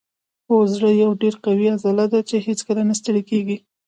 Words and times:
هو 0.47 0.57
زړه 0.73 0.89
یوه 1.01 1.13
ډیره 1.21 1.37
قوي 1.45 1.67
عضله 1.75 2.05
ده 2.13 2.19
چې 2.29 2.35
هیڅکله 2.47 2.81
نه 2.89 2.93
ستړې 2.99 3.21
کیږي 3.29 3.57